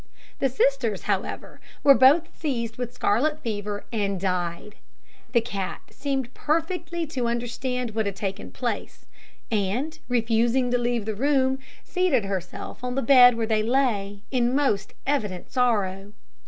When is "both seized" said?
1.93-2.77